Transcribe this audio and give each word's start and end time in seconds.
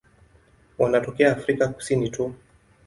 Wanatokea 0.77 1.31
Afrika 1.31 1.67
Kusini 1.67 2.09
tu. 2.11 2.35